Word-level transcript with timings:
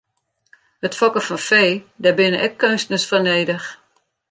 It 0.87 0.97
fokken 0.99 1.25
fan 1.27 1.41
fee, 1.49 1.73
dêr 2.01 2.15
binne 2.17 2.39
ek 2.47 2.57
keunstners 2.61 3.05
foar 3.09 3.23
nedich. 3.25 3.67